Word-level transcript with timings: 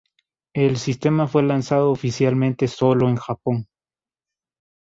El 0.55 0.77
sistema 0.77 1.27
fue 1.27 1.43
lanzado 1.43 1.91
oficialmente 1.91 2.67
solo 2.67 3.07
en 3.07 3.17
Japón. 3.17 3.67